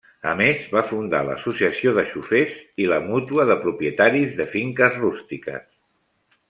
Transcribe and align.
A 0.29 0.31
més, 0.37 0.61
va 0.75 0.81
fundar 0.91 1.19
l'Associació 1.27 1.93
de 1.99 2.05
Xofers 2.13 2.57
i 2.85 2.89
la 2.95 2.99
Mútua 3.11 3.45
de 3.51 3.61
Propietaris 3.67 4.35
de 4.41 4.49
Finques 4.57 5.01
Rústiques. 5.05 5.69